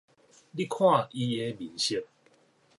[0.03, 0.13] 你看伊的
[1.59, 2.03] 面色